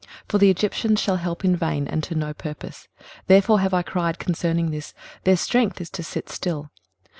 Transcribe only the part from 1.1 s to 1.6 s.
help in